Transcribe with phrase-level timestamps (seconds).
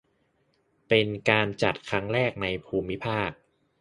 [0.89, 3.29] เป็นการจัดครั้งแรกในภูมิภาค